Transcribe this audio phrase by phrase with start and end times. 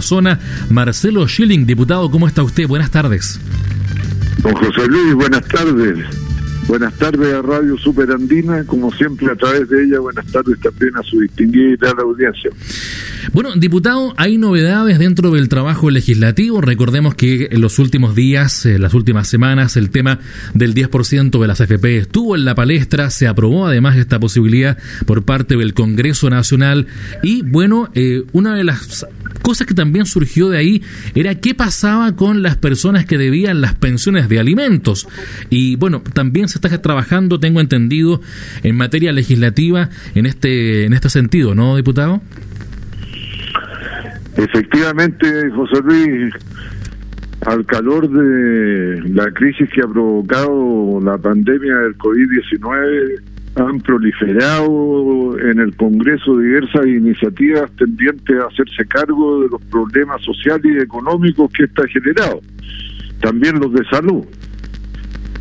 [0.00, 0.38] zona.
[0.70, 2.66] Marcelo Schilling, diputado, ¿cómo está usted?
[2.66, 3.38] Buenas tardes.
[4.38, 5.98] Don José Luis, buenas tardes.
[6.72, 11.02] Buenas tardes a Radio Superandina, como siempre a través de ella, buenas tardes también a
[11.02, 12.50] su distinguida audiencia.
[13.34, 16.62] Bueno, diputado, hay novedades dentro del trabajo legislativo.
[16.62, 20.18] Recordemos que en los últimos días, en las últimas semanas, el tema
[20.54, 25.24] del 10% de las AFP estuvo en la palestra, se aprobó además esta posibilidad por
[25.24, 26.86] parte del Congreso Nacional
[27.22, 29.06] y bueno, eh, una de las
[29.42, 30.82] cosas que también surgió de ahí
[31.14, 35.06] era qué pasaba con las personas que debían las pensiones de alimentos.
[35.50, 38.20] Y bueno, también se está trabajando, tengo entendido,
[38.62, 42.20] en materia legislativa en este, en este sentido, ¿no, diputado?
[44.36, 46.34] Efectivamente, José Luis,
[47.46, 53.22] al calor de la crisis que ha provocado la pandemia del COVID-19,
[53.56, 60.64] han proliferado en el Congreso diversas iniciativas tendientes a hacerse cargo de los problemas sociales
[60.64, 62.40] y económicos que está generado,
[63.20, 64.24] también los de salud.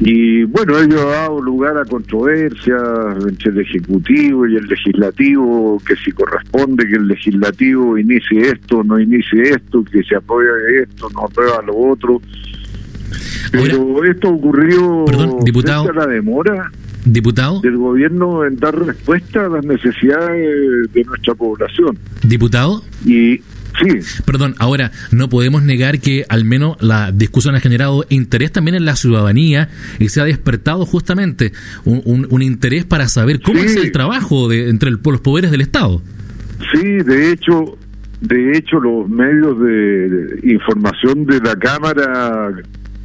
[0.04, 2.82] Y bueno, ello ha dado lugar a controversias
[3.28, 9.00] entre el Ejecutivo y el Legislativo, que si corresponde que el Legislativo inicie esto, no
[9.00, 12.20] inicie esto, que se apruebe esto, no aprueba lo otro.
[13.52, 16.72] Pero esto ocurrió perdón, diputado, la demora
[17.06, 22.00] diputado del gobierno en dar respuesta a las necesidades de nuestra población.
[22.24, 22.82] Diputado.
[23.06, 23.42] Y
[23.80, 24.22] Sí.
[24.26, 28.86] Perdón, ahora no podemos negar que al menos la discusión ha generado interés también en
[28.86, 29.70] la ciudadanía
[30.00, 31.54] y se ha despertado justamente
[31.86, 36.02] un, un, interés para saber cómo es el trabajo de, entre los poderes del Estado.
[36.74, 37.78] Sí, de hecho,
[38.22, 42.52] de hecho los medios de, información de la Cámara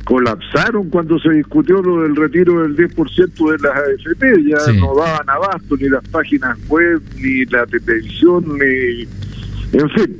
[0.05, 5.29] colapsaron cuando se discutió lo del retiro del 10% de las AFP, ya no daban
[5.29, 9.03] abasto ni las páginas web, ni la televisión, ni...
[9.73, 10.17] En fin,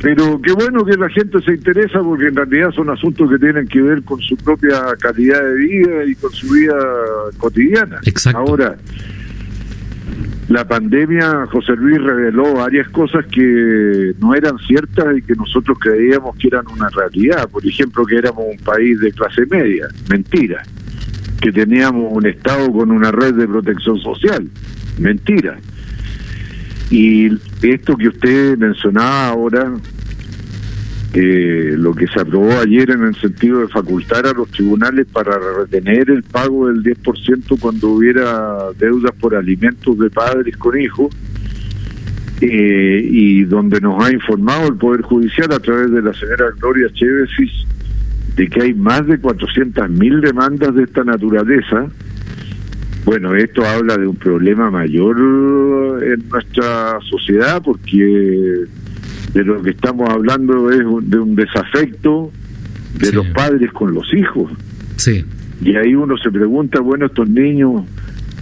[0.00, 3.66] pero qué bueno que la gente se interesa porque en realidad son asuntos que tienen
[3.66, 6.76] que ver con su propia calidad de vida y con su vida
[7.36, 7.98] cotidiana.
[8.04, 8.38] Exacto.
[8.38, 8.76] Ahora,
[10.48, 16.36] la pandemia, José Luis reveló varias cosas que no eran ciertas y que nosotros creíamos
[16.36, 17.48] que eran una realidad.
[17.50, 19.88] Por ejemplo, que éramos un país de clase media.
[20.08, 20.62] Mentira.
[21.40, 24.48] Que teníamos un Estado con una red de protección social.
[24.98, 25.58] Mentira
[26.90, 27.30] y
[27.62, 29.72] esto que usted mencionaba ahora,
[31.14, 35.38] eh, lo que se aprobó ayer en el sentido de facultar a los tribunales para
[35.58, 41.14] retener el pago del 10% cuando hubiera deudas por alimentos de padres con hijos,
[42.40, 46.88] eh, y donde nos ha informado el Poder Judicial a través de la señora Gloria
[46.92, 47.50] Chévesis
[48.36, 51.86] de que hay más de 400.000 demandas de esta naturaleza,
[53.04, 55.16] bueno, esto habla de un problema mayor
[56.02, 58.64] en nuestra sociedad porque
[59.32, 62.30] de lo que estamos hablando es de un desafecto
[62.98, 64.50] de los padres con los hijos.
[64.96, 65.24] Sí.
[65.62, 67.84] Y ahí uno se pregunta, bueno, estos niños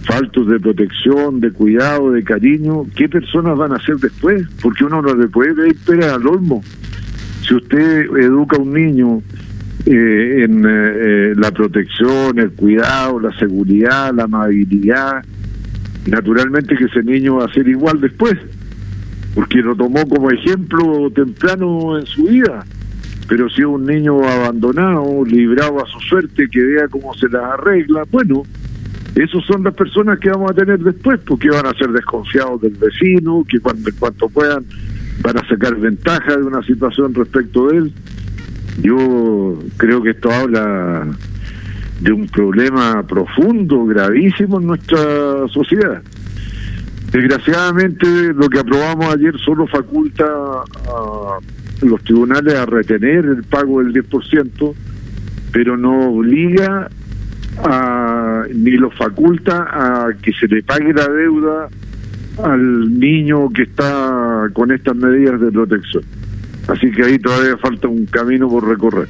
[0.05, 4.43] faltos de protección, de cuidado, de cariño, ¿qué personas van a ser después?
[4.61, 6.63] Porque uno no le puede esperar al olmo.
[7.45, 9.21] Si usted educa a un niño
[9.85, 15.23] eh, en eh, eh, la protección, el cuidado, la seguridad, la amabilidad.
[16.07, 18.37] Naturalmente que ese niño va a ser igual después,
[19.35, 22.65] porque lo tomó como ejemplo temprano en su vida.
[23.29, 27.43] Pero si es un niño abandonado, librado a su suerte, que vea cómo se las
[27.43, 28.43] arregla, bueno,
[29.15, 32.75] esos son las personas que vamos a tener después, porque van a ser desconfiados del
[32.75, 34.65] vecino, que cuando cuanto puedan
[35.21, 37.93] van a sacar ventaja de una situación respecto de él.
[38.81, 41.07] Yo creo que esto habla
[41.99, 46.01] de un problema profundo, gravísimo en nuestra sociedad.
[47.11, 51.39] Desgraciadamente, lo que aprobamos ayer solo faculta a
[51.81, 54.73] los tribunales a retener el pago del 10%,
[55.51, 56.89] pero no obliga
[57.63, 61.69] a, ni lo faculta a que se le pague la deuda
[62.43, 66.03] al niño que está con estas medidas de protección.
[66.67, 69.07] Así que ahí todavía falta un camino por recorrer.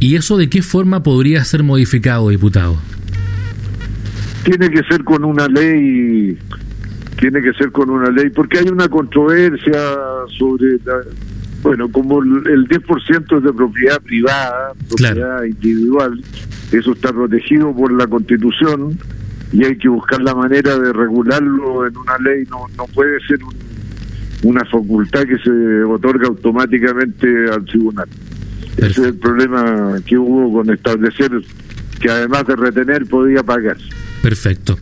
[0.00, 2.78] ¿Y eso de qué forma podría ser modificado, diputado?
[4.44, 6.38] Tiene que ser con una ley,
[7.18, 9.78] tiene que ser con una ley, porque hay una controversia
[10.38, 10.78] sobre,
[11.62, 16.24] bueno, como el 10% es de propiedad privada, propiedad individual,
[16.72, 18.98] eso está protegido por la Constitución
[19.52, 23.42] y hay que buscar la manera de regularlo en una ley, no, no puede ser
[23.44, 23.69] un
[24.42, 28.08] una facultad que se otorga automáticamente al tribunal.
[28.76, 31.30] Ese es el problema que hubo con establecer
[32.00, 33.76] que además de retener podía pagar.
[34.22, 34.78] Perfecto.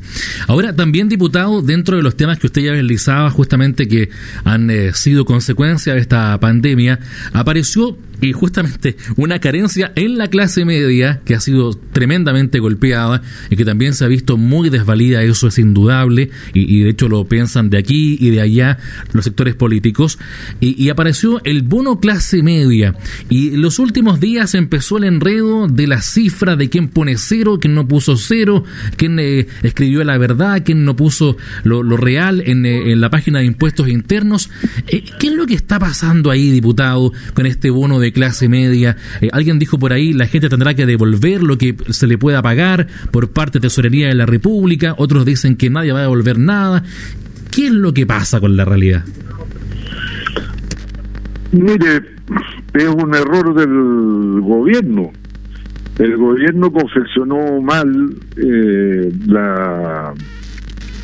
[0.46, 4.10] Ahora, también, diputado, dentro de los temas que usted ya realizaba, justamente que
[4.44, 6.98] han eh, sido consecuencia de esta pandemia,
[7.32, 13.56] apareció y justamente una carencia en la clase media que ha sido tremendamente golpeada y
[13.56, 17.70] que también se ha visto muy desvalida, eso es indudable, y, de hecho lo piensan
[17.70, 18.78] de aquí y de allá
[19.12, 20.18] los sectores políticos,
[20.60, 22.94] y, apareció el bono clase media,
[23.28, 27.74] y los últimos días empezó el enredo de la cifra de quién pone cero, quién
[27.74, 28.64] no puso cero,
[28.96, 33.40] quién eh, escribió la verdad, quién no puso lo, real en, eh, en, la página
[33.40, 34.50] de impuestos internos.
[34.86, 38.96] Eh, ¿Qué es lo que está pasando ahí, diputado, con este bono de clase media.
[39.20, 42.42] Eh, alguien dijo por ahí, la gente tendrá que devolver lo que se le pueda
[42.42, 44.94] pagar por parte de Tesorería de la República.
[44.98, 46.82] Otros dicen que nadie va a devolver nada.
[47.50, 49.04] ¿Qué es lo que pasa con la realidad?
[51.52, 52.02] Mire,
[52.74, 55.12] es un error del gobierno.
[55.98, 60.14] El gobierno confeccionó mal eh, la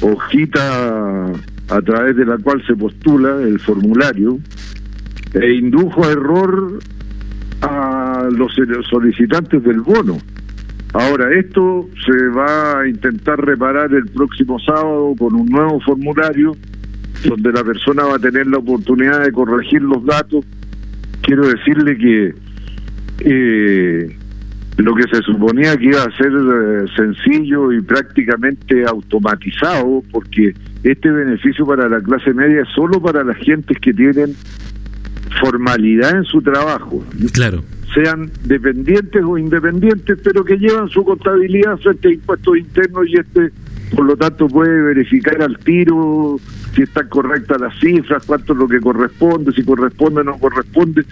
[0.01, 1.33] hojita
[1.69, 4.39] a través de la cual se postula el formulario
[5.33, 6.79] e indujo a error
[7.64, 8.52] a los
[8.88, 10.19] solicitantes del bono.
[10.93, 16.52] Ahora, esto se va a intentar reparar el próximo sábado con un nuevo formulario
[17.25, 20.44] donde la persona va a tener la oportunidad de corregir los datos.
[21.22, 22.34] Quiero decirle que
[23.20, 24.17] eh,
[24.76, 31.10] lo que se suponía que iba a ser eh, sencillo y prácticamente automatizado, porque este
[31.10, 34.34] beneficio para la clase media es solo para las gentes que tienen
[35.40, 37.04] formalidad en su trabajo.
[37.32, 37.62] Claro.
[37.94, 43.52] Sean dependientes o independientes, pero que llevan su contabilidad frente a impuestos internos y este,
[43.94, 46.38] por lo tanto, puede verificar al tiro
[46.75, 51.04] si están correctas las cifras, cuánto es lo que corresponde, si corresponde o no corresponde,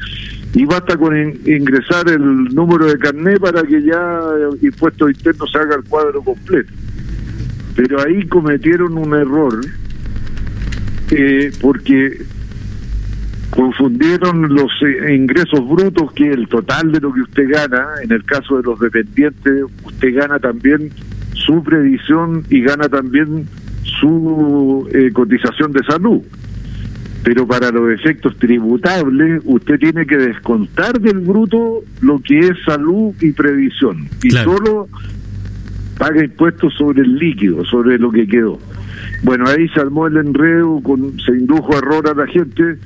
[0.55, 4.21] y basta con ingresar el número de carnet para que ya
[4.61, 6.73] impuestos internos se haga el cuadro completo.
[7.77, 9.61] Pero ahí cometieron un error,
[11.11, 12.23] eh, porque
[13.53, 18.25] confundieron los eh, ingresos brutos, que el total de lo que usted gana, en el
[18.25, 20.91] caso de los dependientes, usted gana también
[21.35, 23.47] su previsión y gana también
[24.01, 26.23] su eh, cotización de salud.
[27.25, 33.15] Pero para los efectos tributables, usted tiene que descontar del bruto lo que es salud
[33.21, 34.09] y previsión.
[34.25, 34.89] Y solo
[35.99, 38.59] paga impuestos sobre el líquido, sobre lo que quedó.
[39.23, 42.79] Bueno, ahí se armó el enredo, con, se indujo error a la gente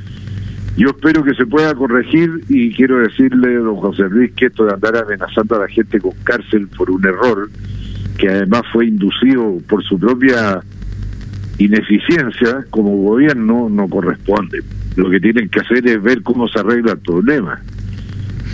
[0.76, 4.75] yo espero que se pueda corregir y quiero decirle, don José Luis, que esto de
[4.75, 7.49] andar amenazando a la gente con cárcel por un error,
[8.19, 10.62] que además fue inducido por su propia
[11.58, 14.62] ineficiencia como gobierno, no corresponde.
[14.96, 17.61] Lo que tienen que hacer es ver cómo se arregla el problema.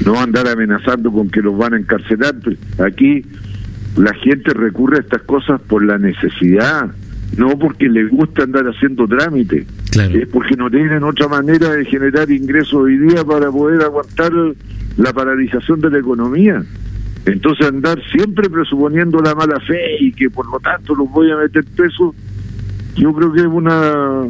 [0.05, 2.35] No andar amenazando con que los van a encarcelar.
[2.79, 3.25] Aquí
[3.97, 6.91] la gente recurre a estas cosas por la necesidad,
[7.37, 9.07] no porque les gusta andar haciendo
[9.94, 14.33] es porque no tienen otra manera de generar ingresos hoy día para poder aguantar
[14.97, 16.62] la paralización de la economía.
[17.27, 21.37] Entonces andar siempre presuponiendo la mala fe y que por lo tanto los voy a
[21.37, 22.15] meter presos,
[22.97, 24.23] yo creo que es una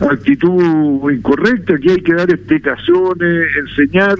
[0.00, 4.16] actitud incorrecta, que hay que dar explicaciones, enseñar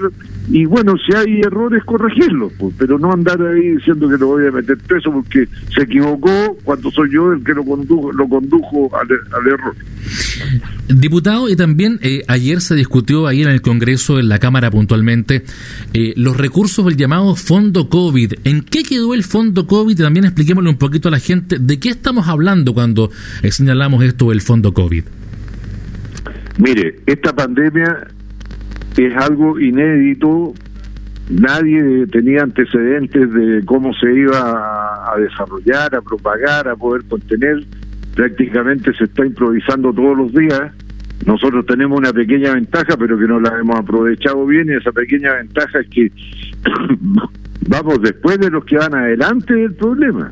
[0.53, 4.47] y bueno, si hay errores, corregirlos, pues, pero no andar ahí diciendo que lo voy
[4.47, 8.91] a meter preso porque se equivocó cuando soy yo el que lo condujo, lo condujo
[8.93, 9.07] al,
[9.47, 9.73] error.
[10.89, 15.43] Diputado, y también eh, ayer se discutió ahí en el Congreso, en la Cámara puntualmente,
[15.93, 18.33] eh, los recursos del llamado Fondo COVID.
[18.43, 19.97] ¿En qué quedó el Fondo COVID?
[19.97, 23.09] Y también expliquémosle un poquito a la gente de qué estamos hablando cuando
[23.41, 25.05] eh, señalamos esto del Fondo COVID.
[26.57, 28.09] Mire, esta pandemia
[28.97, 30.53] es algo inédito,
[31.29, 37.63] nadie tenía antecedentes de cómo se iba a desarrollar, a propagar, a poder contener,
[38.15, 40.71] prácticamente se está improvisando todos los días.
[41.25, 45.35] Nosotros tenemos una pequeña ventaja, pero que no la hemos aprovechado bien, y esa pequeña
[45.35, 46.11] ventaja es que
[47.67, 50.31] vamos después de los que van adelante del problema.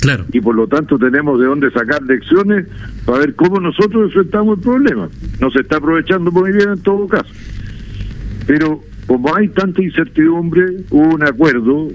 [0.00, 0.24] Claro.
[0.32, 2.66] Y por lo tanto tenemos de dónde sacar lecciones
[3.04, 5.08] para ver cómo nosotros enfrentamos el problema.
[5.40, 7.32] No se está aprovechando muy bien en todo caso.
[8.46, 11.88] Pero como hay tanta incertidumbre, hubo un acuerdo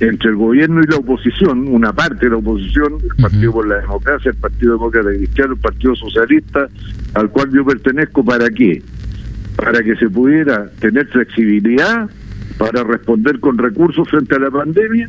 [0.00, 3.80] entre el gobierno y la oposición, una parte de la oposición, el Partido por la
[3.80, 6.68] Democracia, el Partido Demócrata Cristiano, el Partido Socialista,
[7.14, 8.82] al cual yo pertenezco, ¿para qué?
[9.56, 12.08] Para que se pudiera tener flexibilidad
[12.56, 15.08] para responder con recursos frente a la pandemia.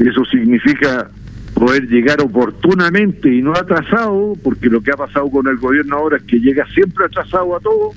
[0.00, 1.08] Eso significa
[1.54, 6.16] poder llegar oportunamente y no atrasado, porque lo que ha pasado con el gobierno ahora
[6.16, 7.92] es que llega siempre atrasado a todo,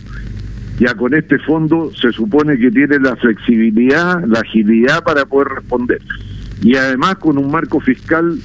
[0.80, 6.00] ya con este fondo se supone que tiene la flexibilidad, la agilidad para poder responder.
[6.62, 8.38] Y además con un marco fiscal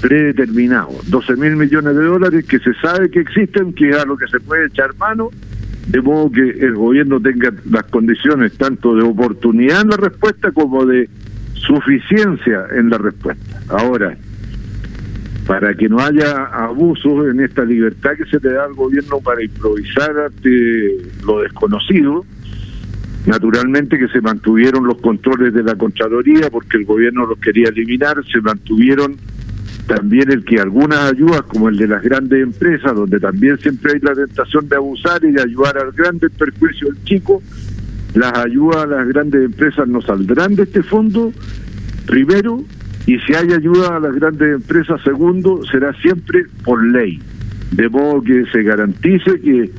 [0.00, 4.16] predeterminado, 12 mil millones de dólares que se sabe que existen, que es a lo
[4.16, 5.30] que se puede echar mano,
[5.88, 10.86] de modo que el gobierno tenga las condiciones tanto de oportunidad en la respuesta como
[10.86, 11.08] de
[11.54, 13.60] suficiencia en la respuesta.
[13.68, 14.16] Ahora,
[15.50, 19.42] para que no haya abusos en esta libertad que se le da al gobierno para
[19.42, 22.24] improvisar ante lo desconocido,
[23.26, 28.24] naturalmente que se mantuvieron los controles de la Contraloría porque el gobierno los quería eliminar,
[28.32, 29.16] se mantuvieron
[29.88, 33.98] también el que algunas ayudas, como el de las grandes empresas, donde también siempre hay
[33.98, 37.42] la tentación de abusar y de ayudar al grande perjuicio del chico,
[38.14, 41.32] las ayudas a las grandes empresas no saldrán de este fondo,
[42.06, 42.62] primero,
[43.06, 47.20] y si hay ayuda a las grandes empresas, segundo, será siempre por ley,
[47.72, 49.70] de modo que se garantice que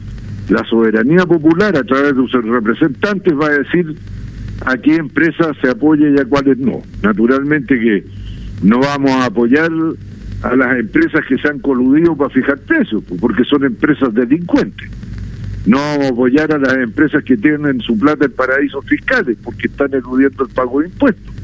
[0.50, 3.96] la soberanía popular a través de sus representantes va a decir
[4.66, 6.82] a qué empresas se apoya y a cuáles no.
[7.02, 8.06] Naturalmente que
[8.64, 9.72] no vamos a apoyar
[10.44, 14.90] a las empresas que se han coludido para fijar precios, porque son empresas delincuentes.
[15.66, 19.68] No vamos a apoyar a las empresas que tienen su plata en paraísos fiscales, porque
[19.68, 21.41] están eludiendo el pago de impuestos.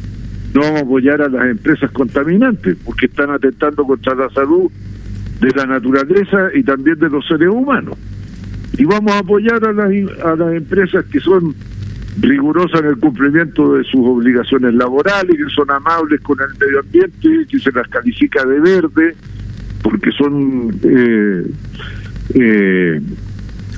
[0.57, 4.71] No vamos a apoyar a las empresas contaminantes, porque están atentando contra la salud
[5.39, 7.95] de la naturaleza y también de los seres humanos.
[8.75, 9.91] Y vamos a apoyar a las,
[10.25, 11.53] a las empresas que son
[12.19, 17.45] rigurosas en el cumplimiento de sus obligaciones laborales, que son amables con el medio ambiente,
[17.51, 19.15] que se las califica de verde,
[19.83, 21.51] porque son eh,
[22.33, 23.01] eh,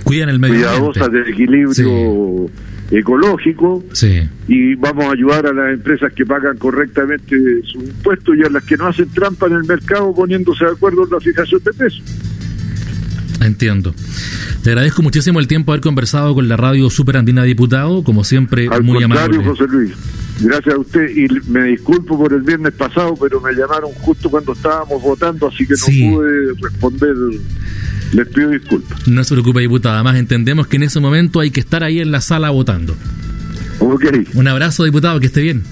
[0.05, 2.49] cuidan el medio cuidadosas del equilibrio
[2.91, 3.83] ecológico.
[4.47, 8.63] Y vamos a ayudar a las empresas que pagan correctamente sus impuestos y a las
[8.63, 12.03] que no hacen trampa en el mercado poniéndose de acuerdo en la fijación de precios.
[13.41, 13.93] Entiendo.
[14.63, 18.67] Te agradezco muchísimo el tiempo haber conversado con la radio Super Andina Diputado, como siempre,
[18.69, 19.43] Al muy amable.
[19.43, 19.91] José Luis.
[20.41, 24.53] Gracias a usted y me disculpo por el viernes pasado, pero me llamaron justo cuando
[24.53, 26.09] estábamos votando, así que no Sí.
[26.09, 27.15] pude responder.
[28.13, 29.07] Les pido disculpas.
[29.07, 29.95] No se preocupe, diputado.
[29.95, 32.95] Además, entendemos que en ese momento hay que estar ahí en la sala votando.
[33.79, 35.63] Ok, Un abrazo, diputado, que esté bien.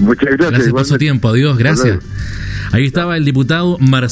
[0.00, 0.50] muchas gracias.
[0.50, 1.28] Gracias por su tiempo.
[1.28, 1.98] Adiós, gracias.
[2.72, 4.08] Ahí estaba el diputado Marcelo.